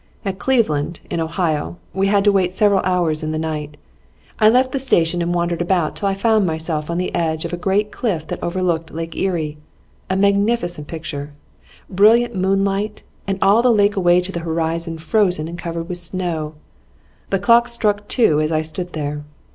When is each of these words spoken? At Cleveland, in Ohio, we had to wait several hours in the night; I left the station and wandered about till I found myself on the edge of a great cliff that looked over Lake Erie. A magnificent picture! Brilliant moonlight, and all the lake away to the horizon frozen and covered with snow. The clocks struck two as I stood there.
At 0.25 0.39
Cleveland, 0.39 0.99
in 1.11 1.19
Ohio, 1.19 1.77
we 1.93 2.07
had 2.07 2.23
to 2.23 2.31
wait 2.31 2.51
several 2.51 2.79
hours 2.83 3.21
in 3.21 3.29
the 3.29 3.37
night; 3.37 3.77
I 4.39 4.49
left 4.49 4.71
the 4.71 4.79
station 4.79 5.21
and 5.21 5.31
wandered 5.31 5.61
about 5.61 5.95
till 5.95 6.07
I 6.07 6.15
found 6.15 6.43
myself 6.47 6.89
on 6.89 6.97
the 6.97 7.13
edge 7.13 7.45
of 7.45 7.53
a 7.53 7.55
great 7.55 7.91
cliff 7.91 8.25
that 8.25 8.41
looked 8.41 8.89
over 8.91 8.97
Lake 8.97 9.15
Erie. 9.15 9.59
A 10.09 10.15
magnificent 10.15 10.87
picture! 10.87 11.33
Brilliant 11.87 12.33
moonlight, 12.33 13.03
and 13.27 13.37
all 13.43 13.61
the 13.61 13.71
lake 13.71 13.95
away 13.95 14.21
to 14.21 14.31
the 14.31 14.39
horizon 14.39 14.97
frozen 14.97 15.47
and 15.47 15.59
covered 15.59 15.87
with 15.87 15.99
snow. 15.99 16.55
The 17.29 17.37
clocks 17.37 17.71
struck 17.71 18.07
two 18.07 18.41
as 18.41 18.51
I 18.51 18.63
stood 18.63 18.93
there. 18.93 19.23